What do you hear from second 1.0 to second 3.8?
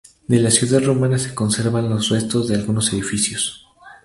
se conservan los restos de algunos edificios.